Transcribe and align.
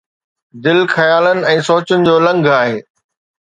دل 0.63 0.79
خيالن 0.95 1.39
۽ 1.53 1.57
سوچن 1.69 1.99
جو 2.11 2.15
لنگهه 2.27 2.55
آهي 2.61 2.77